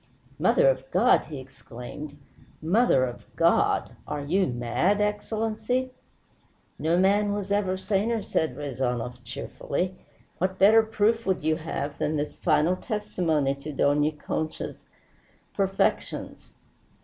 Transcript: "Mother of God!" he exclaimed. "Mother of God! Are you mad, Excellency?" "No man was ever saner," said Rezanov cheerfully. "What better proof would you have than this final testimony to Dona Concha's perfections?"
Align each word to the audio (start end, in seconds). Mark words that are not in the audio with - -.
"Mother 0.39 0.67
of 0.67 0.89
God!" 0.89 1.25
he 1.25 1.37
exclaimed. 1.39 2.17
"Mother 2.59 3.05
of 3.05 3.23
God! 3.35 3.91
Are 4.07 4.23
you 4.23 4.47
mad, 4.47 4.99
Excellency?" 4.99 5.91
"No 6.79 6.97
man 6.97 7.33
was 7.33 7.51
ever 7.51 7.77
saner," 7.77 8.23
said 8.23 8.57
Rezanov 8.57 9.23
cheerfully. 9.23 9.93
"What 10.39 10.57
better 10.57 10.81
proof 10.81 11.27
would 11.27 11.43
you 11.43 11.57
have 11.57 11.99
than 11.99 12.15
this 12.15 12.35
final 12.35 12.75
testimony 12.77 13.53
to 13.53 13.71
Dona 13.71 14.11
Concha's 14.13 14.85
perfections?" 15.53 16.49